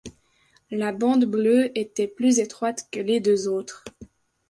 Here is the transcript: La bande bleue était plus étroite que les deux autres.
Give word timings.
La 0.71 0.93
bande 0.93 1.25
bleue 1.25 1.71
était 1.77 2.07
plus 2.07 2.39
étroite 2.39 2.87
que 2.91 2.99
les 2.99 3.19
deux 3.19 3.47
autres. 3.47 3.83